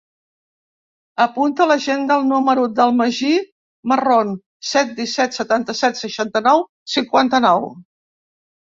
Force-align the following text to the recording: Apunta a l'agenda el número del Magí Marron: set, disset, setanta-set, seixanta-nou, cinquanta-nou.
Apunta 1.25 1.63
a 1.65 1.67
l'agenda 1.71 2.17
el 2.21 2.25
número 2.31 2.65
del 2.81 2.95
Magí 3.03 3.31
Marron: 3.93 4.35
set, 4.73 4.99
disset, 5.03 5.41
setanta-set, 5.43 6.05
seixanta-nou, 6.07 6.69
cinquanta-nou. 6.99 7.73